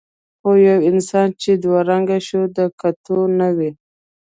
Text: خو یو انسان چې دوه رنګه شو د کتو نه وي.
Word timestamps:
خو 0.39 0.49
یو 0.67 0.77
انسان 0.89 1.27
چې 1.41 1.51
دوه 1.63 1.79
رنګه 1.89 2.17
شو 2.27 2.41
د 2.57 2.59
کتو 2.81 3.17
نه 3.39 3.47
وي. 3.57 3.71